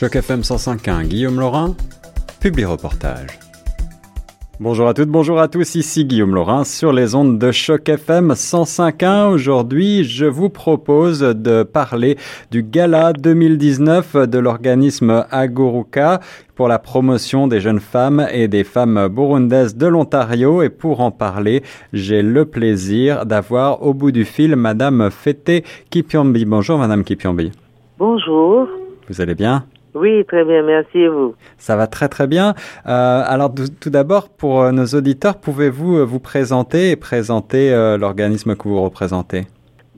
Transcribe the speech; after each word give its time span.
Choc 0.00 0.14
FM 0.14 0.42
105.1, 0.42 1.08
Guillaume 1.08 1.40
Laurin, 1.40 1.74
publie 2.38 2.64
reportage. 2.64 3.40
Bonjour 4.60 4.86
à 4.86 4.94
toutes, 4.94 5.08
bonjour 5.08 5.40
à 5.40 5.48
tous, 5.48 5.74
ici 5.74 6.04
Guillaume 6.04 6.36
Laurin 6.36 6.62
sur 6.62 6.92
les 6.92 7.16
ondes 7.16 7.36
de 7.36 7.50
Choc 7.50 7.88
FM 7.88 8.30
105.1. 8.30 9.26
Aujourd'hui, 9.26 10.04
je 10.04 10.24
vous 10.24 10.50
propose 10.50 11.18
de 11.18 11.64
parler 11.64 12.16
du 12.52 12.62
gala 12.62 13.12
2019 13.12 14.28
de 14.28 14.38
l'organisme 14.38 15.26
Aguruka 15.32 16.20
pour 16.54 16.68
la 16.68 16.78
promotion 16.78 17.48
des 17.48 17.58
jeunes 17.58 17.80
femmes 17.80 18.24
et 18.30 18.46
des 18.46 18.62
femmes 18.62 19.08
burundaises 19.08 19.76
de 19.76 19.88
l'Ontario. 19.88 20.62
Et 20.62 20.68
pour 20.68 21.00
en 21.00 21.10
parler, 21.10 21.64
j'ai 21.92 22.22
le 22.22 22.44
plaisir 22.44 23.26
d'avoir 23.26 23.82
au 23.82 23.94
bout 23.94 24.12
du 24.12 24.24
fil 24.24 24.54
Madame 24.54 25.10
Fete 25.10 25.64
Kipyombi. 25.90 26.44
Bonjour 26.44 26.78
Madame 26.78 27.02
Kipyombi. 27.02 27.50
Bonjour. 27.98 28.68
Vous 29.08 29.20
allez 29.20 29.34
bien? 29.34 29.64
Oui, 29.94 30.24
très 30.26 30.44
bien, 30.44 30.62
merci 30.62 30.98
et 30.98 31.08
vous? 31.08 31.34
Ça 31.56 31.76
va 31.76 31.86
très 31.86 32.08
très 32.08 32.26
bien. 32.26 32.54
Euh, 32.86 33.22
alors 33.26 33.52
tout 33.80 33.90
d'abord, 33.90 34.28
pour 34.28 34.62
euh, 34.62 34.72
nos 34.72 34.86
auditeurs, 34.86 35.38
pouvez-vous 35.38 35.98
euh, 35.98 36.04
vous 36.04 36.20
présenter 36.20 36.90
et 36.90 36.96
présenter 36.96 37.70
l'organisme 37.98 38.54
que 38.54 38.68
vous 38.68 38.80
représentez? 38.80 39.42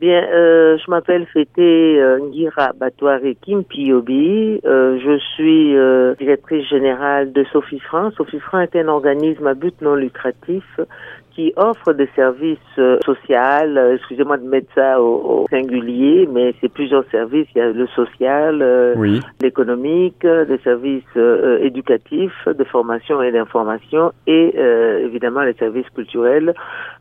Bien, 0.01 0.23
je 0.31 0.91
m'appelle 0.91 1.27
Fete 1.27 1.59
Ngira 1.59 2.73
Batouare 2.79 3.21
Kimpiobi. 3.43 4.61
je 4.65 5.19
suis 5.35 5.75
directrice 6.19 6.67
générale 6.69 7.33
de 7.33 7.45
Sophie 7.53 7.81
France. 7.81 8.15
Sophie 8.17 8.41
France 8.41 8.69
est 8.73 8.81
un 8.81 8.89
organisme 8.89 9.47
à 9.47 9.53
but 9.53 9.75
non 9.83 9.97
lucratif 9.97 10.65
qui 11.35 11.53
offre 11.57 11.93
des 11.93 12.09
services 12.15 12.59
euh, 12.79 12.99
sociaux, 13.05 13.21
euh, 13.31 13.97
excusez-moi 13.97 14.37
de 14.37 14.47
mettre 14.47 14.73
ça 14.75 15.01
au, 15.01 15.47
singulier, 15.51 16.29
mais 16.31 16.55
c'est 16.61 16.69
plusieurs 16.69 17.05
services. 17.11 17.47
Il 17.55 17.59
y 17.59 17.61
a 17.61 17.71
le 17.71 17.87
social, 17.89 18.61
euh, 18.63 18.95
l'économique, 19.41 20.27
des 20.27 20.59
services 20.59 21.05
éducatifs, 21.61 22.47
de 22.47 22.65
formation 22.65 23.23
et 23.23 23.33
d'information, 23.33 24.13
et 24.27 24.57
évidemment 25.05 25.43
les 25.43 25.55
services 25.55 25.89
culturels 25.95 26.55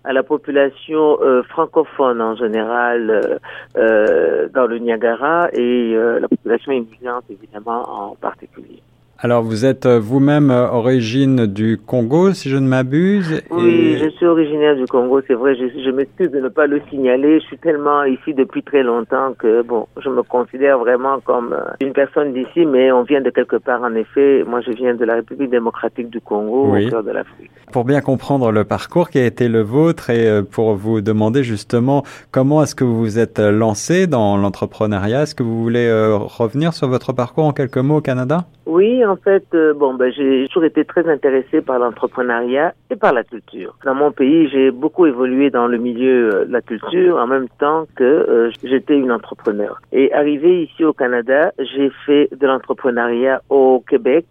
à 0.03 0.14
la 0.14 0.23
population 0.23 1.18
francophone 1.50 2.22
en 2.22 2.36
général 2.36 3.40
dans 3.75 4.68
le 4.68 4.78
Niagara 4.78 5.50
et 5.53 5.96
la 5.96 6.28
population 6.28 6.72
immigrante 6.72 7.25
évidemment 7.30 7.84
en 7.88 8.16
particulier. 8.16 8.81
Alors, 9.22 9.44
vous 9.44 9.66
êtes 9.66 9.86
euh, 9.86 10.00
vous-même 10.00 10.50
euh, 10.50 10.70
origine 10.70 11.45
du 11.45 11.78
Congo, 11.78 12.31
si 12.31 12.50
je 12.50 12.56
ne 12.56 12.66
m'abuse. 12.66 13.42
Oui, 13.50 13.98
je 14.02 14.09
suis 14.12 14.25
originaire 14.25 14.78
du 14.78 14.86
Congo, 14.86 15.20
c'est 15.28 15.34
vrai. 15.34 15.56
Je, 15.56 15.66
je 15.84 15.92
m'excuse 15.92 16.31
de 16.31 16.39
ne 16.39 16.48
pas 16.48 16.67
le 16.67 16.81
signaler. 16.89 17.42
Je 17.42 17.45
suis 17.47 17.58
tellement 17.58 18.06
ici 18.06 18.34
depuis 18.34 18.64
très 18.64 18.81
longtemps 18.81 19.34
que, 19.38 19.62
bon, 19.62 19.88
je 20.02 20.08
me 20.08 20.23
considère 20.23 20.80
vraiment 20.80 21.20
comme 21.20 21.52
euh, 21.52 21.70
une 21.81 21.92
personne 21.92 22.31
d'ici, 22.31 22.66
mais 22.66 22.94
on 22.94 23.03
vient 23.03 23.20
de 23.20 23.30
quelque 23.30 23.58
part, 23.58 23.84
en 23.84 23.94
effet. 23.95 24.45
Moi, 24.47 24.62
je 24.62 24.72
viens 24.72 24.95
de 24.95 25.03
la 25.03 25.16
République 25.16 25.50
démocratique 25.50 26.09
du 26.09 26.22
Congo, 26.22 26.78
au 26.78 26.90
cœur 26.90 27.03
de 27.03 27.12
l'Afrique. 27.12 27.52
Pour 27.73 27.84
bien 27.84 28.00
comprendre 28.00 28.53
le 28.53 28.64
parcours 28.64 29.09
qui 29.09 29.20
a 29.20 29.25
été 29.25 29.50
le 29.50 29.62
vôtre 29.62 30.09
et 30.09 30.42
pour 30.44 30.75
vous 30.75 31.02
demander 31.02 31.44
justement 31.44 32.03
comment 32.31 32.64
est-ce 32.64 32.73
que 32.73 32.86
vous 32.86 32.97
vous 32.97 33.20
êtes 33.20 33.40
lancé 33.40 34.08
dans 34.08 34.38
l'entrepreneuriat, 34.38 35.23
est-ce 35.23 35.36
que 35.36 35.44
vous 35.44 35.62
voulez 35.62 35.92
revenir 35.92 36.73
sur 36.73 36.88
votre 36.88 37.14
parcours 37.14 37.45
en 37.45 37.52
quelques 37.52 37.78
mots 37.78 37.97
au 37.97 38.02
Canada? 38.02 38.45
Oui, 38.66 39.03
en 39.10 39.16
fait, 39.16 39.46
euh, 39.54 39.74
bon, 39.74 39.96
ben, 39.96 40.12
j'ai 40.12 40.46
toujours 40.48 40.66
été 40.66 40.86
très 40.86 41.10
intéressée 41.10 41.62
par 41.62 41.80
l'entrepreneuriat 41.80 42.74
et 42.92 42.96
par 42.96 43.12
la 43.14 43.24
culture. 43.24 43.76
Dans 43.84 43.96
mon 43.96 44.12
pays, 44.12 44.48
j'ai 44.50 44.72
beaucoup 44.72 45.08
évolué 45.08 45.50
dans 45.50 45.68
le 45.68 45.78
milieu 45.78 46.30
euh, 46.34 46.46
de 46.46 46.52
la 46.52 46.62
culture 46.62 47.18
en 47.18 47.26
même 47.26 47.48
temps 47.60 47.88
que 47.96 48.04
euh, 48.04 48.52
j'étais 48.64 48.96
une 48.96 49.12
entrepreneur. 49.12 49.82
Et 49.92 50.14
arrivé 50.14 50.64
ici 50.64 50.84
au 50.86 50.94
Canada, 50.94 51.52
j'ai 51.58 51.90
fait 52.06 52.30
de 52.36 52.46
l'entrepreneuriat 52.46 53.42
au 53.50 53.84
Québec. 53.88 54.28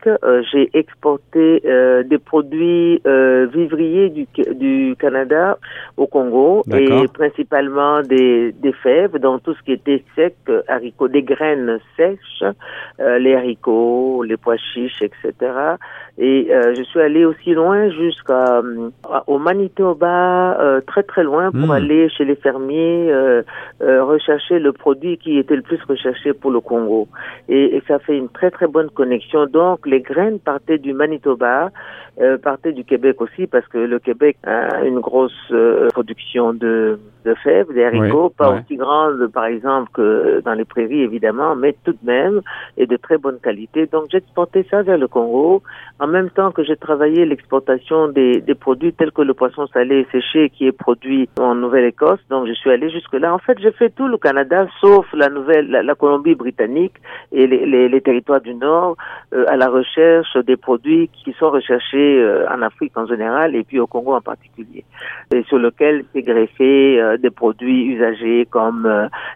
j'ai 0.53 0.71
exporté 0.75 1.63
des 2.05 2.19
produits 2.19 3.01
vivriers 3.53 4.11
du, 4.11 4.27
du 4.55 4.95
Canada 4.99 5.59
au 5.97 6.07
Congo 6.07 6.63
et 6.73 7.09
principalement 7.13 8.03
des, 8.03 8.53
des 8.53 8.73
fèves, 8.73 9.19
donc 9.19 9.43
tout 9.43 9.55
ce 9.55 9.63
qui 9.63 9.73
était 9.73 10.05
sec, 10.15 10.37
haricots, 10.69 11.09
des 11.09 11.23
graines 11.23 11.79
sèches, 11.97 12.45
les 12.99 13.35
haricots, 13.35 14.23
les 14.23 14.37
pois 14.37 14.57
etc. 14.77 15.77
Et 16.19 16.49
euh, 16.51 16.75
je 16.77 16.83
suis 16.83 17.01
allée 17.01 17.25
aussi 17.25 17.53
loin 17.53 17.91
jusqu'à 17.91 18.59
euh, 18.59 18.91
au 19.29 19.39
Manitoba, 19.39 20.61
euh, 20.61 20.81
très 20.81 21.05
très 21.05 21.23
loin, 21.23 21.53
pour 21.53 21.69
hmm. 21.69 21.71
aller 21.71 22.09
chez 22.09 22.25
les 22.25 22.35
fermiers 22.35 23.13
rechercher 23.81 24.59
le 24.59 24.73
produit 24.73 25.17
qui 25.19 25.39
était 25.39 25.55
le 25.55 25.63
plus 25.63 25.81
recherché 25.89 26.33
pour 26.33 26.51
le 26.51 26.61
Congo. 26.61 27.09
Et, 27.49 27.77
et, 27.77 27.83
ça 27.87 27.99
fait 28.01 28.17
une 28.17 28.29
très 28.29 28.51
très 28.51 28.67
bonne 28.67 28.91
connexion. 28.91 29.47
Donc 29.47 29.87
les 29.87 30.01
graines 30.01 30.41
partaient 30.41 30.79
du 30.79 30.93
Manitoba, 30.93 31.71
partaient 32.43 32.73
du 32.73 32.85
Québec 32.85 33.21
aussi, 33.21 33.47
parce 33.47 33.67
que 33.69 33.79
le 33.79 33.99
Québec 34.01 34.37
a 34.45 34.85
une 34.85 35.01
grosse 35.01 35.53
production 35.93 36.53
de, 36.53 36.99
de 37.25 37.35
fèves, 37.35 37.73
des 37.73 37.85
haricots, 37.85 38.31
pas 38.31 38.51
aussi 38.51 38.77
grande 38.77 39.29
par 39.29 39.45
exemple 39.45 39.91
que 39.93 40.41
dans 40.45 40.55
les 40.55 40.65
prairies 40.65 41.03
évidemment, 41.03 41.55
mais 41.55 41.77
tout 41.85 41.93
de 41.93 42.07
même, 42.07 42.41
et 42.77 42.87
de 42.87 42.97
très 42.97 43.19
bonne 43.19 43.39
qualité. 43.39 43.87
Donc 43.87 44.07
j'ai 44.11 44.21
ça 44.71 44.83
vers 44.83 44.99
le 44.99 45.09
Congo, 45.09 45.63
en 46.01 46.07
même 46.07 46.31
temps 46.31 46.53
que 46.53 46.63
j'ai 46.63 46.77
travaillé 46.77 47.25
l'exportation 47.25 48.09
des, 48.09 48.41
des, 48.41 48.55
produits 48.55 48.93
tels 48.93 49.11
que 49.11 49.23
le 49.23 49.35
poisson 49.35 49.67
salé 49.69 50.07
séché 50.13 50.51
qui 50.51 50.67
est 50.67 50.73
produit 50.73 51.29
en 51.41 51.55
Nouvelle-Écosse. 51.55 52.21
Donc 52.31 52.47
je 52.47 52.53
suis 52.53 52.71
allé 52.71 52.91
jusque-là. 52.91 53.35
En 53.35 53.39
fait, 53.39 53.59
j'ai 53.61 53.73
fait 53.73 53.91
tout 53.91 54.07
le 54.07 54.17
Canada 54.17 54.67
sauf 54.81 55.07
la 55.13 55.29
Nouvelle, 55.29 55.69
la, 55.71 55.95
Colombie-Britannique 55.95 56.95
et 57.33 57.47
les, 57.47 57.67
les, 57.67 57.89
les, 57.89 58.01
territoires 58.01 58.41
du 58.41 58.55
Nord 58.55 58.97
euh, 59.35 59.45
à 59.49 59.57
la 59.57 59.69
recherche 59.69 60.37
des 60.47 60.57
produits 60.57 61.11
qui 61.13 61.33
sont 61.33 61.51
recherchés 61.51 62.21
euh, 62.21 62.47
en 62.49 62.63
Afrique 62.63 62.97
en 62.97 63.07
général 63.07 63.57
et 63.57 63.65
puis 63.65 63.81
au 63.81 63.87
Congo 63.87 64.15
en 64.15 64.21
particulier. 64.21 64.85
Et 65.35 65.43
sur 65.45 65.59
lequel 65.59 66.05
s'est 66.13 66.23
greffé 66.23 67.01
euh, 67.01 67.17
des 67.17 67.31
produits 67.31 67.87
usagés 67.87 68.47
comme 68.51 68.89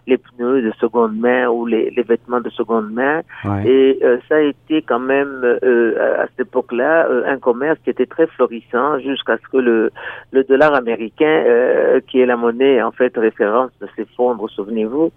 les 0.07 0.17
pneus 0.17 0.61
de 0.61 0.71
seconde 0.79 1.17
main 1.17 1.47
ou 1.47 1.65
les, 1.65 1.89
les 1.91 2.03
vêtements 2.03 2.41
de 2.41 2.49
seconde 2.49 2.91
main. 2.91 3.21
Et 3.65 3.99
ça 4.29 4.35
a 4.35 4.39
été 4.39 4.81
quand 4.81 4.99
même 4.99 5.12
euh, 5.21 6.23
à 6.23 6.27
cette 6.27 6.47
époque-là 6.47 7.07
euh, 7.07 7.23
un 7.27 7.37
commerce 7.37 7.79
qui 7.83 7.89
était 7.89 8.05
très 8.05 8.27
florissant 8.27 8.99
jusqu'à 8.99 9.37
ce 9.37 9.47
que 9.51 9.57
le, 9.57 9.91
le 10.31 10.43
dollar 10.43 10.73
américain, 10.73 11.43
euh, 11.45 11.99
qui 12.07 12.19
est 12.19 12.25
la 12.25 12.37
monnaie 12.37 12.81
en 12.81 12.91
fait 12.91 13.15
référence, 13.15 13.71
s'effondre, 13.95 14.49
souvenez-vous. 14.49 15.11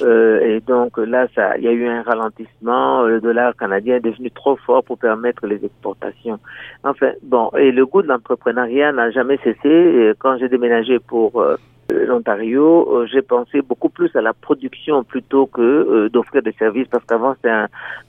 et 0.00 0.60
donc 0.66 0.96
là, 0.98 1.26
ça, 1.34 1.56
il 1.58 1.64
y 1.64 1.68
a 1.68 1.72
eu 1.72 1.86
un 1.86 2.02
ralentissement. 2.02 3.02
Le 3.02 3.20
dollar 3.20 3.54
canadien 3.56 3.96
est 3.96 4.00
devenu 4.00 4.30
trop 4.30 4.56
fort 4.56 4.82
pour 4.84 4.98
permettre 4.98 5.46
les 5.46 5.64
exportations. 5.64 6.38
Enfin, 6.84 7.12
bon, 7.22 7.50
et 7.58 7.72
le 7.72 7.86
goût 7.86 8.02
de 8.02 8.08
l'entrepreneuriat 8.08 8.92
n'a 8.92 9.10
jamais 9.10 9.38
cessé. 9.38 9.68
Et 9.68 10.12
quand 10.18 10.38
j'ai 10.38 10.48
déménagé 10.48 10.98
pour 10.98 11.44
l'Ontario, 12.06 12.88
euh, 12.90 13.06
j'ai 13.06 13.22
pensé 13.22 13.62
beaucoup 13.62 13.88
plus 13.88 14.14
à 14.16 14.20
la 14.20 14.32
production 14.32 15.04
plutôt 15.04 15.46
que 15.46 15.60
euh, 15.60 16.08
d'offrir 16.08 16.42
des 16.42 16.52
services 16.52 16.88
parce 16.88 17.04
qu'avant 17.04 17.34
c'était 17.34 17.52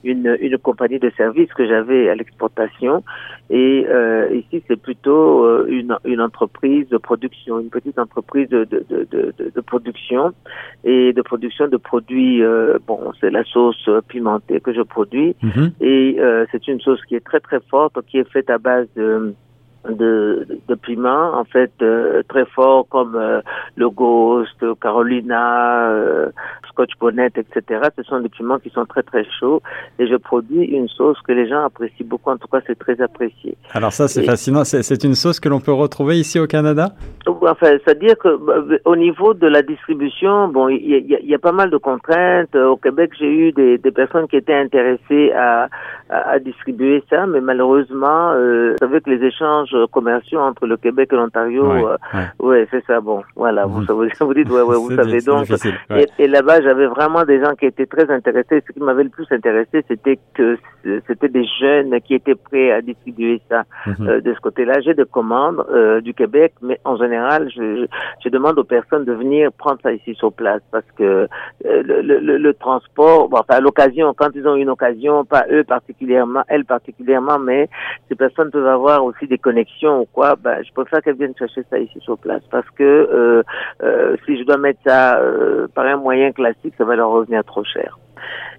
une, 0.04 0.38
une 0.40 0.58
compagnie 0.58 1.00
de 1.00 1.12
services 1.18 1.54
que 1.54 1.68
j'avais 1.68 2.10
à 2.10 2.16
l'exportation 2.16 3.04
et 3.50 3.86
euh, 3.90 4.30
ici 4.34 4.64
c'est 4.68 4.82
plutôt 4.82 5.66
une, 5.68 5.96
une 6.06 6.22
entreprise 6.22 6.88
de 6.90 6.98
production, 6.98 7.60
une 7.60 7.70
petite 7.70 8.00
entreprise 8.00 8.50
de, 8.50 8.64
de, 8.66 8.86
de, 8.90 9.08
de, 9.12 9.52
de 9.56 9.62
production 9.62 10.34
et 10.84 11.14
de 11.14 11.22
production 11.22 11.68
de 11.68 11.78
produits. 11.78 12.42
bon, 12.88 13.12
c'est 13.20 13.32
la 13.32 13.44
sauce 13.44 13.90
pimentée 14.08 14.60
que 14.60 14.74
je 14.74 14.82
produis 14.82 15.36
mm-hmm. 15.44 15.72
et 15.82 16.18
c'est 16.52 16.68
une 16.68 16.80
sauce 16.82 17.04
qui 17.06 17.16
est 17.16 17.26
très 17.26 17.40
très 17.40 17.60
forte, 17.70 17.96
qui 18.08 18.18
est 18.18 18.30
faite 18.30 18.50
à 18.50 18.58
base 18.58 18.88
de 18.96 19.34
de, 19.90 20.48
de 20.68 20.76
piments 20.76 21.38
en 21.38 21.44
fait 21.44 21.72
euh, 21.82 22.24
très 22.28 22.46
forts 22.46 22.88
comme 22.90 23.16
euh, 23.16 23.33
Carolina, 25.34 25.73
euh, 25.73 25.73
Scotch 27.04 27.16
Bonnet, 27.16 27.32
etc. 27.36 27.82
Ce 27.98 28.04
sont 28.04 28.20
des 28.20 28.30
piments 28.30 28.60
qui 28.60 28.70
sont 28.70 28.86
très 28.86 29.04
très 29.04 29.26
chauds 29.40 29.62
et 30.00 30.08
je 30.08 30.16
produis 30.16 30.64
une 30.64 30.88
sauce 30.88 31.18
que 31.28 31.32
les 31.32 31.48
gens 31.48 31.66
apprécient 31.66 32.06
beaucoup. 32.06 32.30
En 32.32 32.38
tout 32.38 32.48
cas, 32.48 32.60
c'est 32.66 32.78
très 32.78 33.00
apprécié. 33.02 33.58
Alors 33.74 33.92
ça, 33.92 34.08
c'est 34.08 34.24
fascinant. 34.24 34.64
C'est 34.64 35.04
une 35.04 35.16
sauce 35.16 35.40
que 35.40 35.50
l'on 35.50 35.60
peut 35.60 35.74
retrouver 35.74 36.20
ici 36.20 36.40
au 36.40 36.48
Canada? 36.48 36.90
Enfin, 37.26 37.78
c'est-à-dire 37.84 38.18
que 38.18 38.36
bah, 38.38 38.78
au 38.86 38.96
niveau 38.96 39.34
de 39.34 39.48
la 39.48 39.62
distribution, 39.62 40.48
bon, 40.48 40.70
il 40.70 40.78
y, 40.78 41.30
y 41.30 41.36
a, 41.36 41.40
pas 41.40 41.52
mal 41.52 41.70
de 41.70 41.78
contraintes. 41.78 42.56
Au 42.56 42.78
Québec, 42.78 43.12
j'ai 43.20 43.32
eu 43.32 43.52
des, 43.52 43.78
des, 43.78 43.92
personnes 43.92 44.28
qui 44.28 44.38
étaient 44.38 44.56
intéressées 44.56 45.32
à, 45.34 45.68
à, 46.10 46.40
distribuer 46.40 47.04
ça, 47.10 47.26
mais 47.26 47.42
malheureusement, 47.42 48.32
euh, 48.32 48.72
vous 48.72 48.78
savez 48.78 49.02
que 49.02 49.10
les 49.10 49.26
échanges 49.26 49.76
commerciaux 49.92 50.40
entre 50.40 50.68
le 50.68 50.78
Québec 50.78 51.10
et 51.12 51.16
l'Ontario. 51.16 51.72
Oui, 51.72 51.82
ouais. 52.40 52.68
c'est 52.72 52.84
ça. 52.86 53.00
Bon, 53.02 53.24
voilà, 53.36 53.66
vous, 53.66 53.82
mhm. 53.82 53.88
vous, 53.90 54.26
vous 54.28 54.34
dites, 54.34 54.50
ouais, 54.50 54.62
ouais, 54.62 54.78
vous 54.78 54.96
savez 54.96 55.22
donc. 55.22 55.48
Et, 55.92 56.08
et 56.20 56.28
là-bas, 56.28 56.62
j'avais 56.62 56.88
vraiment 56.94 57.24
des 57.24 57.44
gens 57.44 57.54
qui 57.56 57.66
étaient 57.66 57.86
très 57.86 58.10
intéressés. 58.12 58.64
Ce 58.68 58.72
qui 58.72 58.80
m'avait 58.80 59.04
le 59.04 59.10
plus 59.10 59.28
intéressé, 59.32 59.84
c'était 59.88 60.20
que 60.34 60.58
c'était 61.08 61.30
des 61.30 61.46
jeunes 61.60 62.00
qui 62.02 62.16
étaient 62.16 62.36
prêts 62.36 62.72
à 62.72 62.82
distribuer 62.82 63.42
ça 63.50 63.64
mhm. 63.86 64.08
euh, 64.08 64.22
de 64.22 64.34
ce 64.34 64.40
côté-là. 64.40 64.82
J'ai 64.82 64.94
des 64.94 65.06
commandes 65.06 65.66
euh, 65.72 66.02
du 66.02 66.14
Québec, 66.14 66.54
mais 66.62 66.80
en 66.84 66.98
général, 66.98 67.50
je, 67.56 67.86
je, 68.24 68.30
demande 68.30 68.60
aux 68.60 68.64
personnes 68.64 69.06
de 69.06 69.14
venir 69.14 69.52
prendre 69.54 69.80
ça 69.82 69.94
ici 69.94 70.14
sur 70.16 70.34
place 70.34 70.62
parce 70.72 70.86
que 70.98 71.04
euh, 71.04 71.28
le, 71.64 72.02
le, 72.02 72.38
le, 72.38 72.54
transport, 72.54 73.30
bon, 73.30 73.38
enfin, 73.38 73.60
l'occasion, 73.60 74.14
quand 74.14 74.30
ils 74.36 74.48
ont 74.48 74.56
une 74.56 74.70
occasion, 74.70 75.24
pas 75.26 75.46
eux 75.52 75.64
particulièrement, 75.64 76.44
elles 76.48 76.66
particulièrement, 76.66 77.40
mais 77.40 77.70
ces 78.10 78.16
personnes 78.16 78.52
peuvent 78.52 78.68
avoir 78.68 79.04
aussi 79.06 79.28
des 79.28 79.38
connexions 79.38 80.02
ou 80.02 80.08
quoi, 80.12 80.36
ben, 80.36 80.58
je 80.64 80.72
préfère 80.74 81.02
qu'elles 81.02 81.16
viennent 81.16 81.38
chercher 81.38 81.64
ça 81.70 81.78
ici 81.80 82.00
sur 82.02 82.18
place 82.18 82.44
parce 82.52 82.70
que 82.72 83.44
si 84.26 84.38
je 84.38 84.44
dois 84.44 84.58
mettre 84.58 84.80
ça 84.86 85.20
par 85.74 85.86
un 85.86 85.98
moyen 85.98 86.32
classique, 86.32 86.74
ça 86.78 86.83
va 86.84 86.96
leur 86.96 87.10
revenir 87.10 87.44
trop 87.44 87.64
cher. 87.64 87.98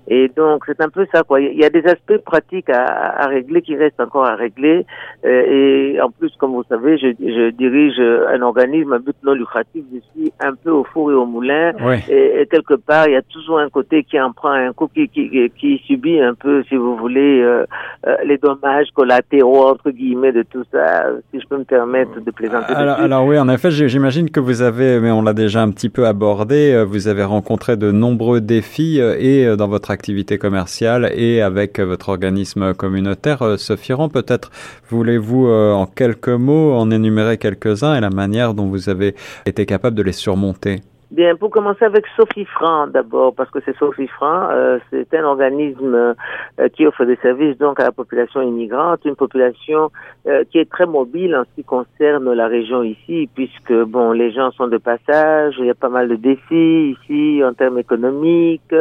Et 0.06 0.30
donc, 0.36 0.64
c'est 0.66 0.80
un 0.82 0.90
peu 0.90 1.06
ça, 1.12 1.22
quoi. 1.22 1.40
Il 1.40 1.58
y 1.58 1.64
a 1.64 1.70
des 1.70 1.84
aspects 1.86 2.18
pratiques 2.18 2.68
à, 2.68 3.22
à 3.22 3.26
régler 3.26 3.62
qui 3.62 3.74
restent 3.74 4.00
encore 4.00 4.26
à 4.26 4.34
régler. 4.34 4.84
Euh, 5.24 5.94
et 5.94 6.00
en 6.00 6.10
plus, 6.10 6.30
comme 6.38 6.52
vous 6.52 6.64
savez, 6.68 6.98
je, 6.98 7.08
je, 7.18 7.50
dirige 7.50 7.98
un 7.98 8.42
organisme 8.42 8.92
à 8.92 8.98
but 8.98 9.16
non 9.24 9.32
lucratif. 9.32 9.82
Je 9.92 10.00
suis 10.12 10.32
un 10.40 10.54
peu 10.54 10.70
au 10.70 10.84
four 10.84 11.10
et 11.10 11.14
au 11.14 11.24
moulin. 11.24 11.72
Et, 12.10 12.46
quelque 12.50 12.74
part, 12.74 13.08
il 13.08 13.12
y 13.12 13.16
a 13.16 13.22
toujours 13.22 13.58
un 13.58 13.70
côté 13.70 14.04
qui 14.04 14.20
en 14.20 14.32
prend 14.32 14.50
un 14.50 14.74
coup, 14.74 14.88
qui, 14.88 15.08
qui, 15.08 15.50
qui 15.58 15.82
subit 15.86 16.20
un 16.20 16.34
peu, 16.34 16.62
si 16.68 16.76
vous 16.76 16.96
voulez, 16.96 17.40
euh, 17.40 17.64
euh, 18.06 18.16
les 18.26 18.36
dommages 18.36 18.88
collatéraux, 18.94 19.68
entre 19.68 19.90
guillemets, 19.90 20.32
de 20.32 20.42
tout 20.42 20.64
ça, 20.70 21.06
si 21.32 21.40
je 21.40 21.46
peux 21.48 21.56
me 21.56 21.64
permettre 21.64 22.20
de 22.20 22.30
plaisanter. 22.30 22.74
Alors, 22.74 22.98
alors 22.98 23.26
oui, 23.26 23.38
en 23.38 23.48
effet, 23.48 23.70
j'imagine 23.70 24.28
que 24.28 24.40
vous 24.40 24.60
avez, 24.60 25.00
mais 25.00 25.10
on 25.10 25.22
l'a 25.22 25.32
déjà 25.32 25.62
un 25.62 25.70
petit 25.70 25.88
peu 25.88 26.06
abordé, 26.06 26.84
vous 26.86 27.08
avez 27.08 27.24
rencontré 27.24 27.78
de 27.78 27.90
nombreux 27.90 28.13
défis 28.40 28.98
et 28.98 29.56
dans 29.56 29.68
votre 29.68 29.90
activité 29.90 30.38
commerciale 30.38 31.12
et 31.14 31.40
avec 31.40 31.78
votre 31.80 32.08
organisme 32.08 32.74
communautaire. 32.74 33.42
Euh, 33.42 33.56
Sophie 33.56 33.92
peut-être 34.12 34.50
voulez-vous 34.88 35.46
euh, 35.46 35.72
en 35.72 35.86
quelques 35.86 36.28
mots 36.28 36.72
en 36.72 36.90
énumérer 36.90 37.38
quelques-uns 37.38 37.96
et 37.96 38.00
la 38.00 38.10
manière 38.10 38.54
dont 38.54 38.66
vous 38.66 38.88
avez 38.88 39.14
été 39.46 39.66
capable 39.66 39.96
de 39.96 40.02
les 40.02 40.12
surmonter? 40.12 40.80
Bien, 41.14 41.36
pour 41.36 41.50
commencer 41.50 41.84
avec 41.84 42.06
Sophie 42.16 42.44
Franc 42.44 42.88
d'abord, 42.88 43.36
parce 43.36 43.48
que 43.48 43.60
c'est 43.64 43.76
Sophie 43.76 44.08
Franc, 44.08 44.48
euh, 44.50 44.80
c'est 44.90 45.14
un 45.14 45.22
organisme 45.22 45.94
euh, 45.94 46.68
qui 46.72 46.84
offre 46.88 47.04
des 47.04 47.14
services 47.22 47.56
donc 47.56 47.78
à 47.78 47.84
la 47.84 47.92
population 47.92 48.42
immigrante, 48.42 49.04
une 49.04 49.14
population 49.14 49.92
euh, 50.26 50.42
qui 50.50 50.58
est 50.58 50.68
très 50.68 50.86
mobile 50.86 51.36
en 51.36 51.44
ce 51.44 51.50
qui 51.54 51.62
concerne 51.62 52.32
la 52.32 52.48
région 52.48 52.82
ici, 52.82 53.28
puisque 53.32 53.72
bon, 53.72 54.10
les 54.10 54.32
gens 54.32 54.50
sont 54.50 54.66
de 54.66 54.76
passage, 54.76 55.54
il 55.60 55.66
y 55.66 55.70
a 55.70 55.76
pas 55.76 55.88
mal 55.88 56.08
de 56.08 56.16
défis 56.16 56.96
ici 56.98 57.44
en 57.44 57.54
termes 57.54 57.78
économiques, 57.78 58.74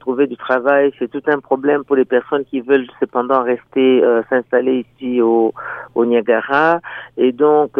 trouver 0.00 0.26
du 0.26 0.36
travail, 0.36 0.92
c'est 0.98 1.08
tout 1.08 1.22
un 1.28 1.38
problème 1.38 1.84
pour 1.84 1.94
les 1.94 2.04
personnes 2.04 2.44
qui 2.44 2.60
veulent 2.60 2.88
cependant 2.98 3.44
rester 3.44 4.02
s'installer 4.28 4.84
ici 4.84 5.20
au, 5.20 5.52
au 5.94 6.04
Niagara, 6.04 6.80
et 7.16 7.30
donc 7.30 7.78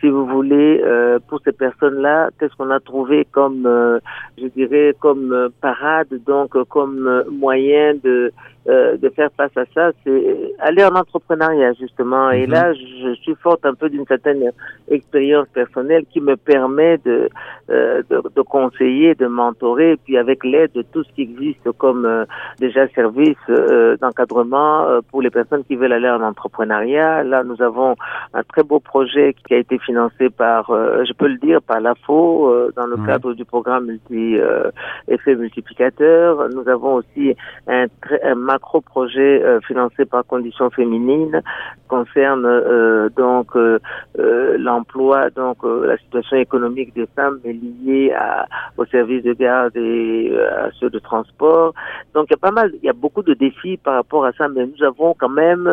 si 0.00 0.08
vous 0.08 0.24
voulez, 0.26 0.82
pour 1.28 1.40
ces 1.44 1.52
personnes-là, 1.52 2.30
qu'est-ce 2.38 2.54
qu'on 2.56 2.70
a 2.70 2.80
trouvé 2.86 3.26
comme, 3.30 3.66
euh, 3.66 3.98
je 4.38 4.46
dirais, 4.46 4.94
comme 4.98 5.32
euh, 5.32 5.48
parade, 5.60 6.08
donc 6.24 6.56
euh, 6.56 6.64
comme 6.64 7.24
moyen 7.30 7.94
de 8.02 8.32
euh, 8.68 8.96
de 8.96 9.08
faire 9.10 9.30
face 9.36 9.56
à 9.56 9.64
ça, 9.74 9.92
c'est 10.02 10.52
aller 10.58 10.84
en 10.84 10.96
entrepreneuriat 10.96 11.72
justement. 11.74 12.32
Et 12.32 12.46
mhm. 12.46 12.52
là, 12.52 12.72
je 12.72 13.14
suis 13.14 13.36
forte 13.36 13.64
un 13.64 13.74
peu 13.74 13.88
d'une 13.88 14.06
certaine 14.06 14.50
expérience 14.90 15.46
personnelle 15.54 16.04
qui 16.10 16.20
me 16.20 16.36
permet 16.36 16.98
de, 17.04 17.28
euh, 17.70 18.02
de, 18.10 18.22
de, 18.34 18.42
conseiller, 18.42 19.14
de 19.14 19.26
mentorer, 19.26 19.96
puis 20.04 20.18
avec 20.18 20.42
l'aide 20.42 20.72
de 20.72 20.82
tout 20.82 21.04
ce 21.04 21.12
qui 21.12 21.22
existe 21.22 21.70
comme 21.78 22.06
euh, 22.06 22.24
déjà 22.58 22.88
service 22.88 23.36
d'encadrement 24.00 25.00
pour 25.10 25.22
les 25.22 25.30
personnes 25.30 25.62
qui 25.64 25.76
veulent 25.76 25.92
aller 25.92 26.08
en 26.08 26.22
entrepreneuriat. 26.22 27.22
Là, 27.22 27.44
nous 27.44 27.60
avons 27.62 27.94
un 28.34 28.42
très 28.42 28.64
beau 28.64 28.80
projet 28.80 29.34
qui 29.46 29.54
a 29.54 29.58
été 29.58 29.78
financé 29.78 30.28
par, 30.30 30.66
je 30.70 31.12
peux 31.12 31.28
le 31.28 31.38
dire, 31.38 31.62
par 31.62 31.80
l'AFO 31.80 32.70
dans 32.74 32.86
le 32.86 32.96
cadre 33.06 33.32
du 33.34 33.44
programme 33.44 33.86
multi 33.86 34.38
effet 35.08 35.34
multiplicateur. 35.36 36.48
Nous 36.54 36.68
avons 36.68 36.94
aussi 36.94 37.36
un, 37.66 37.86
très, 38.00 38.22
un 38.22 38.34
macro-projet 38.56 39.42
euh, 39.42 39.60
financé 39.60 40.04
par 40.06 40.24
Conditions 40.24 40.70
Féminines 40.70 41.42
concerne 41.88 42.46
euh, 42.46 43.08
donc 43.10 43.48
euh, 43.54 43.78
l'emploi, 44.58 45.30
donc 45.30 45.58
la 45.62 45.96
situation 45.98 46.36
économique 46.38 46.94
des 46.94 47.06
femmes 47.14 47.38
est 47.44 47.52
liée 47.52 48.12
à, 48.12 48.46
aux 48.78 48.86
services 48.86 49.24
de 49.24 49.34
garde 49.34 49.76
et 49.76 50.36
à 50.64 50.70
ceux 50.78 50.90
de 50.90 50.98
transport. 50.98 51.74
Donc 52.14 52.26
il 52.28 52.32
y 52.32 52.38
a 52.40 52.44
pas 52.48 52.50
mal, 52.50 52.72
il 52.80 52.84
y 52.84 52.88
a 52.88 52.98
beaucoup 53.04 53.22
de 53.22 53.34
défis 53.34 53.76
par 53.76 53.94
rapport 53.94 54.24
à 54.24 54.32
ça, 54.32 54.48
mais 54.48 54.66
nous 54.66 54.82
avons 54.84 55.14
quand 55.20 55.28
même 55.28 55.64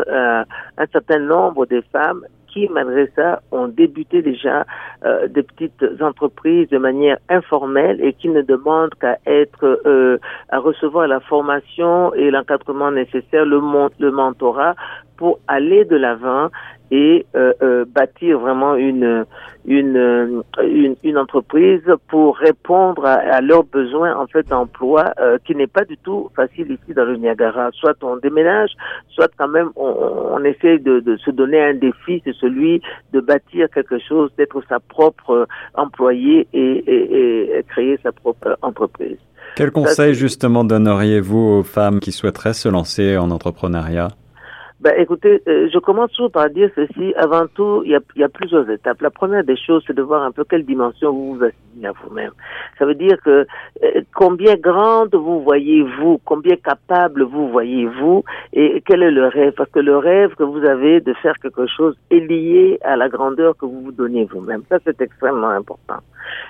un 0.84 0.88
certain 0.92 1.20
nombre 1.20 1.66
de 1.66 1.82
femmes 1.92 2.24
qui, 2.54 2.70
malgré 2.70 3.10
ça, 3.16 3.42
ont 3.52 3.68
débuté 3.68 4.22
déjà 4.22 4.66
euh, 5.04 5.28
des 5.28 5.44
petites 5.44 5.84
entreprises 6.02 6.70
de 6.70 6.78
manière 6.78 7.18
informelle 7.30 8.00
et 8.02 8.14
qui 8.14 8.30
ne 8.30 8.42
demandent 8.42 8.94
qu'à 8.96 9.18
être, 9.26 9.82
euh, 9.86 10.20
à 10.50 10.60
recevoir 10.60 11.08
la 11.08 11.20
formation 11.20 12.14
et 12.14 12.30
l'encadrement 12.30 12.92
nécessaire, 12.92 13.46
le, 13.46 13.60
le 14.00 14.12
mentorat 14.12 14.76
pour 15.24 15.40
aller 15.48 15.86
de 15.86 15.96
l'avant 15.96 16.50
et 16.92 17.26
euh, 17.34 17.54
euh, 17.62 17.86
bâtir 17.88 18.40
vraiment 18.40 18.76
une, 18.76 19.26
une, 19.66 20.44
une, 20.62 20.96
une, 21.02 21.18
entreprise 21.18 21.80
pour 22.10 22.36
répondre 22.36 23.06
à, 23.06 23.40
leurs 23.40 23.64
besoins 23.64 24.18
en 24.18 24.28
fait 24.28 24.46
d'emploi 24.50 25.14
euh, 25.22 25.38
qui 25.46 25.56
n'est 25.56 25.68
pas 25.78 25.86
du 25.86 25.96
tout 25.96 26.30
facile 26.36 26.72
ici 26.72 26.94
dans 26.94 27.06
le 27.06 27.16
Niagara. 27.16 27.70
Soit 27.72 27.96
on 28.04 28.18
déménage, 28.18 28.72
soit 29.12 29.32
quand 29.38 29.48
même 29.48 29.70
on, 29.78 29.96
on 30.34 30.44
essaie 30.44 30.78
de, 30.80 31.00
de, 31.00 31.16
se 31.16 31.32
donner 31.32 31.64
un 31.64 31.76
défi, 31.76 32.22
c'est 32.26 32.36
celui 32.36 32.82
de 33.14 33.22
bâtir 33.22 33.70
quelque 33.74 34.00
chose, 34.00 34.30
d'être 34.38 34.62
sa 34.68 34.82
propre 34.82 35.48
employé 35.74 36.50
et, 36.52 36.60
et, 36.60 37.60
et 37.60 37.64
créer 37.64 37.98
sa 38.04 38.12
propre 38.12 38.58
entreprise. 38.62 39.20
Quel 39.56 39.72
conseil 39.72 40.16
justement 40.16 40.66
donneriez-vous 40.66 41.60
aux 41.60 41.64
femmes 41.64 42.02
qui 42.02 42.12
souhaiteraient 42.12 42.54
se 42.54 42.68
lancer 42.68 43.16
en 43.16 43.32
entrepreneuriat? 43.32 44.10
Ben, 44.84 44.96
écoutez, 44.98 45.42
euh, 45.48 45.70
je 45.74 45.80
commence 45.80 46.12
toujours 46.12 46.30
par 46.30 46.50
dire 46.50 46.70
ceci. 46.76 47.14
Avant 47.16 47.48
tout, 47.48 47.84
il 47.86 47.92
y 47.92 47.96
a, 47.96 48.02
y 48.18 48.24
a, 48.24 48.28
plusieurs 48.28 48.70
étapes. 48.70 49.02
La 49.02 49.12
première 49.12 49.46
des 49.46 49.56
choses, 49.56 49.82
c'est 49.88 49.96
de 49.96 50.02
voir 50.02 50.24
un 50.24 50.34
peu 50.34 50.44
quelle 50.44 50.66
dimension 50.66 51.14
vous 51.14 51.36
vous 51.36 51.44
assignez 51.46 51.88
à 51.88 51.94
vous-même. 51.94 52.32
Ça 52.78 52.86
veut 52.86 52.94
dire 52.94 53.16
que 53.24 53.48
euh, 53.82 54.02
combien 54.14 54.56
grande 54.56 55.16
vous 55.16 55.42
voyez-vous, 55.42 56.20
combien 56.26 56.58
capable 56.58 57.24
vous 57.24 57.48
voyez-vous, 57.48 58.26
et 58.52 58.84
quel 58.86 59.04
est 59.04 59.12
le 59.12 59.28
rêve? 59.28 59.54
Parce 59.54 59.72
que 59.72 59.80
le 59.80 59.98
rêve 59.98 60.36
que 60.36 60.44
vous 60.44 60.66
avez 60.66 61.00
de 61.00 61.14
faire 61.14 61.36
quelque 61.42 61.66
chose 61.66 61.96
est 62.12 62.20
lié 62.20 62.78
à 62.84 62.98
la 62.98 63.08
grandeur 63.08 63.56
que 63.56 63.66
vous 63.66 63.84
vous 63.84 63.94
donnez 63.94 64.26
vous-même. 64.26 64.64
Ça, 64.68 64.80
c'est 64.84 65.00
extrêmement 65.00 65.48
important. 65.48 66.00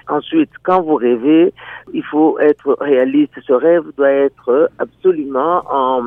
Ensuite, 0.07 0.49
quand 0.63 0.81
vous 0.81 0.95
rêvez, 0.95 1.53
il 1.93 2.03
faut 2.03 2.39
être 2.39 2.77
réaliste. 2.79 3.33
Ce 3.45 3.53
rêve 3.53 3.83
doit 3.95 4.09
être 4.09 4.71
absolument 4.79 5.63
en, 5.69 6.03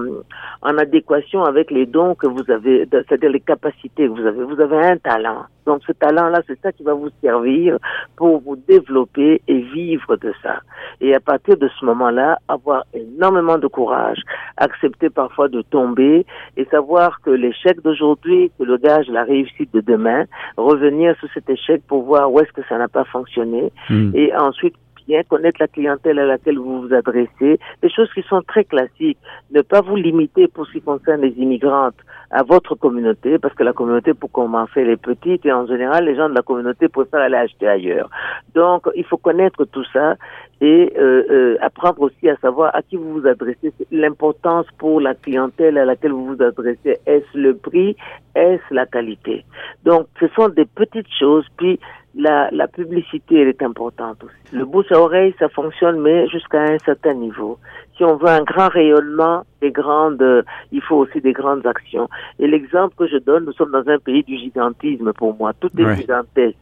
en 0.63 0.79
adéquation 0.79 1.45
avec 1.45 1.71
les 1.71 1.87
dons 1.87 2.16
que 2.17 2.27
vous 2.27 2.51
avez, 2.51 2.87
c'est-à-dire 2.91 3.31
les 3.31 3.41
capacités 3.41 4.07
que 4.07 4.13
vous 4.13 4.27
avez. 4.27 4.43
Vous 4.45 4.61
avez 4.61 4.87
un 4.87 4.97
talent. 4.97 5.45
Donc 5.67 5.83
ce 5.87 5.93
talent-là, 5.93 6.43
c'est 6.47 6.59
ça 6.61 6.73
qui 6.73 6.85
va 6.85 6.95
vous 6.95 7.11
servir 7.21 7.79
pour 8.17 8.41
vous 8.41 8.57
développer 8.57 9.43
et 9.49 9.59
vivre 9.61 10.17
de 10.17 10.33
ça. 10.43 10.61
Et 11.01 11.15
à 11.15 11.21
partir 11.21 11.57
de 11.57 11.69
ce 11.69 11.85
moment-là, 11.85 12.39
avoir 12.49 12.85
énormément 12.95 13.59
de 13.59 13.67
courage, 13.67 14.19
accepter 14.57 15.11
parfois 15.11 15.49
de 15.49 15.63
tomber 15.63 16.25
et 16.57 16.65
savoir 16.67 17.21
que 17.21 17.31
l'échec 17.31 17.83
d'aujourd'hui, 17.83 18.51
que 18.59 18.65
le 18.65 18.77
gage 18.77 19.09
la 19.09 19.25
réussite 19.25 19.73
de 19.75 19.81
demain, 19.81 20.25
revenir 20.57 21.17
sur 21.19 21.29
cet 21.35 21.51
échec 21.51 21.83
pour 21.89 22.05
voir 22.05 22.33
où 22.33 22.39
est-ce 22.41 22.53
que 22.53 22.63
ça 22.69 22.79
n'a 22.79 22.89
pas 22.89 23.05
fonctionné 23.05 23.73
hmm. 23.91 24.13
et 24.15 24.35
ensuite 24.37 24.75
bien 25.07 25.23
connaître 25.23 25.61
la 25.61 25.69
clientèle 25.69 26.19
à 26.19 26.27
laquelle 26.27 26.59
vous 26.59 26.83
vous 26.83 26.95
adressez, 26.95 27.59
des 27.83 27.91
choses 27.91 28.13
qui 28.13 28.23
sont 28.23 28.43
très 28.43 28.65
classiques. 28.65 29.19
Ne 29.51 29.63
pas 29.63 29.81
vous 29.81 29.97
limiter 29.97 30.49
pour 30.49 30.67
ce 30.67 30.73
qui 30.73 30.83
concerne 30.83 31.21
les 31.23 31.35
immigrantes 31.39 31.97
à 32.31 32.43
votre 32.43 32.75
communauté, 32.75 33.39
parce 33.39 33.55
que 33.55 33.63
la 33.63 33.73
communauté, 33.73 34.13
pour 34.15 34.33
commencer, 34.33 34.81
elle 34.81 34.91
est 34.91 34.97
petite 34.97 35.47
et 35.47 35.53
en 35.53 35.67
général, 35.67 36.05
les 36.05 36.17
gens 36.17 36.29
de 36.29 36.35
la 36.35 36.43
communauté 36.43 36.89
préfèrent 36.89 37.21
aller 37.21 37.37
acheter 37.37 37.69
ailleurs. 37.69 38.11
Donc, 38.55 38.89
il 38.97 39.05
faut 39.05 39.17
connaître 39.17 39.65
tout 39.65 39.85
ça 39.93 40.17
et 40.61 40.93
euh, 40.97 41.23
euh, 41.31 41.57
apprendre 41.61 42.01
aussi 42.01 42.29
à 42.29 42.37
savoir 42.37 42.75
à 42.75 42.83
qui 42.83 42.97
vous 42.97 43.21
vous 43.21 43.27
adressez, 43.27 43.73
l'importance 43.91 44.67
pour 44.79 45.01
la 45.01 45.15
clientèle 45.15 45.77
à 45.77 45.85
laquelle 45.85 46.13
vous 46.13 46.35
vous 46.35 46.43
adressez. 46.43 46.99
Est-ce 47.07 47.37
le 47.37 47.55
prix? 47.57 47.97
Est-ce 48.35 48.75
la 48.75 48.87
qualité? 48.87 49.45
Donc, 49.85 50.07
ce 50.19 50.29
sont 50.29 50.49
des 50.49 50.65
petites 50.65 51.13
choses. 51.19 51.45
Puis, 51.59 51.79
la, 52.15 52.49
la 52.53 52.67
publicité, 52.67 53.43
elle 53.43 53.49
est 53.49 53.63
importante 53.63 54.25
aussi. 54.25 54.57
Le 54.57 54.65
bouche 54.65 54.91
à 54.91 54.99
oreille, 54.99 55.35
ça 55.39 55.51
fonctionne, 55.51 56.01
mais 56.01 56.27
jusqu'à 56.29 56.63
un 56.63 56.79
certain 56.79 57.13
niveau. 57.13 57.59
si 57.95 58.05
on 58.05 58.17
veut 58.17 58.29
un 58.29 58.43
grand 58.43 58.69
rayonnement, 58.69 59.43
des 59.61 59.71
grandes, 59.71 60.45
il 60.73 60.81
faut 60.81 60.97
aussi 60.97 61.21
des 61.21 61.35
grandes 61.35 61.67
actions. 61.67 62.09
Et 62.39 62.47
l'exemple 62.47 62.95
que 62.97 63.07
je 63.07 63.19
donne, 63.19 63.45
nous 63.45 63.53
sommes 63.53 63.73
dans 63.73 63.87
un 63.87 63.99
pays 63.99 64.23
du 64.23 64.39
gigantisme 64.39 65.13
pour 65.13 65.37
moi. 65.37 65.53
Tout 65.61 65.71
est 65.79 65.97
gigantesque 65.97 66.57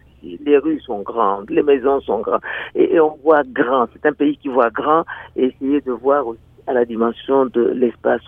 les 0.45 0.59
rues 0.59 0.81
sont 0.81 1.01
grandes, 1.01 1.51
les 1.51 1.63
maisons 1.63 2.01
sont 2.01 2.21
grandes, 2.21 2.43
et, 2.75 2.99
on 3.01 3.17
voit 3.23 3.43
grand. 3.45 3.87
C'est 3.93 4.07
un 4.07 4.13
pays 4.13 4.37
qui 4.37 4.49
voit 4.49 4.71
grand, 4.71 5.05
et 5.37 5.47
essayer 5.47 5.81
de 5.81 5.93
voir 5.93 6.27
aussi 6.27 6.41
à 6.67 6.73
la 6.73 6.85
dimension 6.85 7.47
de 7.47 7.73
l'espace 7.75 8.23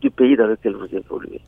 du 0.00 0.10
pays 0.10 0.36
dans 0.36 0.46
lequel 0.46 0.74
vous 0.74 0.96
évoluez. 0.96 1.40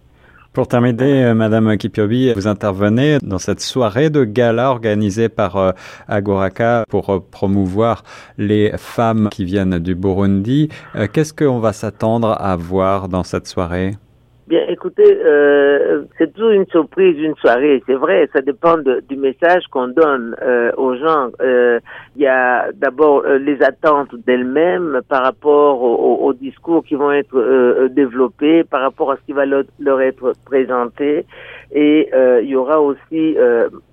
Pour 0.54 0.68
terminer, 0.68 1.24
euh, 1.24 1.34
Madame 1.34 1.76
Kipiobi, 1.76 2.32
vous 2.32 2.46
intervenez 2.46 3.18
dans 3.22 3.40
cette 3.40 3.58
soirée 3.58 4.08
de 4.08 4.22
gala 4.22 4.70
organisée 4.70 5.28
par 5.28 5.56
euh, 5.56 5.72
Agoraka 6.06 6.84
pour 6.88 7.10
euh, 7.10 7.18
promouvoir 7.18 8.04
les 8.38 8.70
femmes 8.76 9.30
qui 9.32 9.44
viennent 9.44 9.80
du 9.80 9.96
Burundi. 9.96 10.68
Qu'est-ce 11.12 11.34
qu'on 11.34 11.58
va 11.58 11.72
s'attendre 11.72 12.36
à 12.40 12.54
voir 12.54 13.08
dans 13.08 13.24
cette 13.24 13.48
soirée? 13.48 13.96
Bien, 14.46 14.60
écoutez, 14.68 15.20
euh, 15.24 16.02
c'est 16.18 16.30
toujours 16.34 16.50
une 16.50 16.66
surprise, 16.66 17.16
une 17.18 17.34
soirée. 17.36 17.82
C'est 17.86 17.94
vrai, 17.94 18.28
ça 18.30 18.42
dépend 18.42 18.76
du 18.76 19.16
message 19.16 19.64
qu'on 19.70 19.88
donne 19.88 20.36
euh, 20.42 20.70
aux 20.76 20.94
gens. 20.96 21.30
Euh, 21.40 21.80
il 22.14 22.22
y 22.22 22.26
a 22.26 22.70
d'abord 22.74 23.22
les 23.22 23.62
attentes 23.62 24.14
d'elles-mêmes 24.26 25.00
par 25.08 25.22
rapport 25.22 25.82
aux 25.82 26.26
au, 26.26 26.34
discours 26.34 26.84
qui 26.84 26.94
vont 26.94 27.10
être 27.10 27.88
développés, 27.88 28.64
par 28.64 28.82
rapport 28.82 29.12
à 29.12 29.16
ce 29.16 29.22
qui 29.22 29.32
va 29.32 29.46
leur 29.46 30.00
être 30.02 30.34
présenté. 30.44 31.24
Et 31.74 32.08
il 32.42 32.48
y 32.48 32.54
aura 32.54 32.80
aussi, 32.80 33.36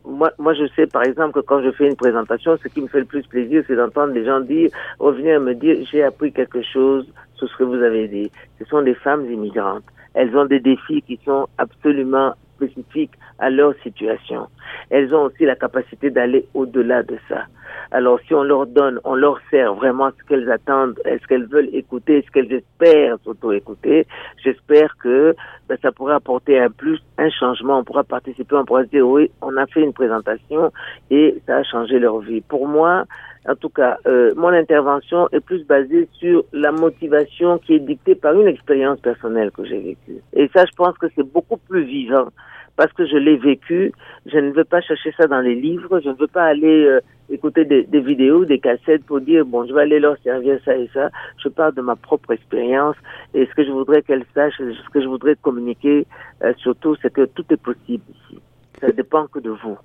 moi, 0.05 0.31
moi, 0.37 0.53
je 0.53 0.67
sais 0.75 0.85
par 0.85 1.03
exemple 1.03 1.33
que 1.33 1.39
quand 1.39 1.63
je 1.63 1.71
fais 1.71 1.87
une 1.87 1.95
présentation, 1.95 2.55
ce 2.57 2.67
qui 2.67 2.81
me 2.81 2.87
fait 2.87 2.99
le 2.99 3.05
plus 3.05 3.25
plaisir, 3.25 3.63
c'est 3.67 3.75
d'entendre 3.75 4.13
les 4.13 4.23
gens 4.23 4.39
dire, 4.39 4.69
revenir 4.99 5.39
me 5.41 5.55
dire, 5.55 5.77
j'ai 5.91 6.03
appris 6.03 6.31
quelque 6.31 6.61
chose 6.61 7.11
sur 7.35 7.49
ce 7.49 7.57
que 7.57 7.63
vous 7.63 7.81
avez 7.81 8.07
dit. 8.07 8.31
Ce 8.59 8.65
sont 8.65 8.83
des 8.83 8.93
femmes 8.93 9.25
immigrantes. 9.31 9.83
Elles 10.13 10.35
ont 10.37 10.45
des 10.45 10.59
défis 10.59 11.01
qui 11.01 11.19
sont 11.25 11.47
absolument 11.57 12.33
spécifiques 12.61 13.11
à 13.39 13.49
leur 13.49 13.73
situation. 13.83 14.47
Elles 14.89 15.13
ont 15.13 15.23
aussi 15.23 15.45
la 15.45 15.55
capacité 15.55 16.09
d'aller 16.09 16.45
au-delà 16.53 17.03
de 17.03 17.17
ça. 17.27 17.45
Alors 17.91 18.19
si 18.25 18.33
on 18.33 18.43
leur 18.43 18.67
donne, 18.67 18.99
on 19.03 19.15
leur 19.15 19.39
sert 19.49 19.73
vraiment 19.73 20.11
ce 20.17 20.23
qu'elles 20.25 20.49
attendent, 20.49 20.97
ce 21.05 21.27
qu'elles 21.27 21.47
veulent 21.47 21.69
écouter, 21.73 22.23
ce 22.25 22.31
qu'elles 22.31 22.51
espèrent 22.53 23.17
surtout 23.23 23.51
écouter, 23.51 24.07
j'espère 24.43 24.95
que 24.97 25.35
ben, 25.67 25.77
ça 25.81 25.91
pourrait 25.91 26.13
apporter 26.13 26.59
un 26.59 26.69
plus, 26.69 26.99
un 27.17 27.29
changement. 27.29 27.79
On 27.79 27.83
pourra 27.83 28.03
participer, 28.03 28.55
on 28.55 28.65
pourra 28.65 28.83
se 28.83 28.89
dire 28.89 29.07
oui, 29.07 29.29
on 29.41 29.57
a 29.57 29.65
fait 29.67 29.81
une 29.81 29.93
présentation 29.93 30.71
et 31.09 31.41
ça 31.45 31.57
a 31.57 31.63
changé 31.63 31.99
leur 31.99 32.19
vie. 32.19 32.41
Pour 32.41 32.67
moi, 32.67 33.05
en 33.47 33.55
tout 33.55 33.69
cas, 33.69 33.97
euh, 34.05 34.33
mon 34.35 34.49
intervention 34.49 35.27
est 35.31 35.39
plus 35.39 35.65
basée 35.65 36.07
sur 36.13 36.45
la 36.53 36.71
motivation 36.71 37.57
qui 37.57 37.73
est 37.73 37.79
dictée 37.79 38.15
par 38.15 38.39
une 38.39 38.47
expérience 38.47 38.99
personnelle 38.99 39.51
que 39.51 39.65
j'ai 39.65 39.79
vécue. 39.79 40.21
Et 40.33 40.49
ça, 40.55 40.65
je 40.65 40.75
pense 40.75 40.95
que 40.97 41.07
c'est 41.15 41.23
beaucoup 41.23 41.57
plus 41.57 41.83
vivant 41.83 42.27
parce 42.75 42.93
que 42.93 43.05
je 43.05 43.17
l'ai 43.17 43.37
vécu. 43.37 43.91
Je 44.27 44.37
ne 44.37 44.51
veux 44.51 44.63
pas 44.63 44.81
chercher 44.81 45.11
ça 45.17 45.25
dans 45.25 45.41
les 45.41 45.55
livres. 45.55 45.99
Je 46.03 46.09
ne 46.09 46.15
veux 46.15 46.27
pas 46.27 46.43
aller 46.43 46.85
euh, 46.85 46.99
écouter 47.29 47.65
des, 47.65 47.83
des, 47.83 47.99
vidéos, 47.99 48.45
des 48.45 48.59
cassettes 48.59 49.05
pour 49.05 49.21
dire 49.21 49.43
bon, 49.43 49.65
je 49.65 49.73
vais 49.73 49.81
aller 49.81 49.99
leur 49.99 50.17
servir 50.23 50.59
ça 50.63 50.75
et 50.75 50.89
ça. 50.93 51.09
Je 51.43 51.49
parle 51.49 51.73
de 51.73 51.81
ma 51.81 51.95
propre 51.95 52.31
expérience 52.31 52.95
et 53.33 53.47
ce 53.47 53.55
que 53.55 53.65
je 53.65 53.71
voudrais 53.71 54.03
qu'elle 54.03 54.25
sache, 54.35 54.53
ce 54.57 54.89
que 54.93 55.01
je 55.01 55.07
voudrais 55.07 55.35
communiquer 55.35 56.05
euh, 56.43 56.53
surtout, 56.57 56.95
c'est 57.01 57.11
que 57.11 57.25
tout 57.25 57.45
est 57.49 57.61
possible 57.61 58.03
ici. 58.09 58.39
Ça 58.79 58.91
dépend 58.91 59.25
que 59.27 59.39
de 59.39 59.49
vous. 59.49 59.77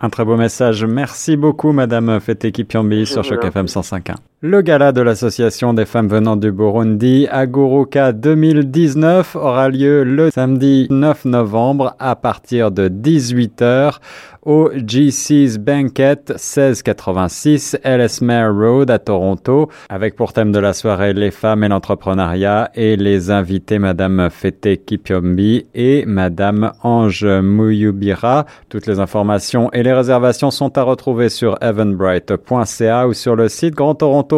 Un 0.00 0.10
très 0.10 0.24
beau 0.24 0.36
message. 0.36 0.84
Merci 0.84 1.36
beaucoup, 1.36 1.72
Madame 1.72 2.20
Fete 2.20 2.50
Kipyambi 2.50 3.06
sur 3.06 3.24
Choc 3.24 3.44
FM 3.44 3.66
105.1. 3.66 4.16
Le 4.46 4.60
gala 4.60 4.92
de 4.92 5.00
l'Association 5.00 5.72
des 5.72 5.86
femmes 5.86 6.08
venant 6.08 6.36
du 6.36 6.52
Burundi, 6.52 7.26
Aguruka 7.30 8.12
2019, 8.12 9.36
aura 9.36 9.70
lieu 9.70 10.04
le 10.04 10.30
samedi 10.30 10.86
9 10.90 11.24
novembre 11.24 11.96
à 11.98 12.14
partir 12.14 12.70
de 12.70 12.90
18h 12.90 14.00
au 14.44 14.70
GC's 14.74 15.58
Banquet 15.58 16.18
1686 16.28 17.78
Ellesmere 17.82 18.52
Road 18.52 18.90
à 18.90 18.98
Toronto, 18.98 19.70
avec 19.88 20.16
pour 20.16 20.32
thème 20.32 20.52
de 20.52 20.58
la 20.58 20.72
soirée 20.72 21.14
les 21.14 21.30
femmes 21.30 21.64
et 21.64 21.68
l'entrepreneuriat 21.68 22.70
et 22.74 22.96
les 22.96 23.30
invités 23.30 23.78
Madame 23.78 24.28
Fete 24.30 24.84
Kipyombi 24.84 25.64
et 25.74 26.04
Madame 26.04 26.72
Ange 26.82 27.24
Muyubira. 27.24 28.44
Toutes 28.68 28.86
les 28.86 29.00
informations 29.00 29.70
et 29.72 29.82
les 29.82 29.92
réservations 29.92 30.50
sont 30.50 30.76
à 30.76 30.82
retrouver 30.82 31.28
sur 31.30 31.56
evanbright.ca 31.62 33.08
ou 33.08 33.14
sur 33.14 33.36
le 33.36 33.48
site 33.48 33.74
Grand 33.74 33.94
Toronto 33.94 34.33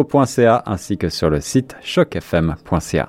ainsi 0.65 0.97
que 0.97 1.09
sur 1.09 1.29
le 1.29 1.41
site 1.41 1.75
chocfm.ca. 1.81 3.07